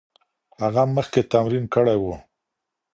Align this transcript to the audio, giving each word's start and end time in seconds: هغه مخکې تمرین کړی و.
هغه 0.61 0.83
مخکې 0.95 1.21
تمرین 1.31 1.65
کړی 1.73 1.97
و. 1.99 2.05